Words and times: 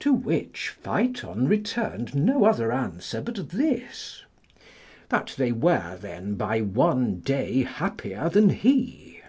To 0.00 0.12
which 0.12 0.68
Phyton 0.84 1.48
returned 1.48 2.14
no 2.14 2.44
other 2.44 2.70
answer 2.70 3.22
but 3.22 3.48
this: 3.48 4.22
"That 5.08 5.34
they 5.38 5.50
were 5.50 5.96
then 5.96 6.34
by 6.34 6.60
one 6.60 7.20
day 7.20 7.62
happier 7.62 8.28
than 8.28 8.50
he." 8.50 9.22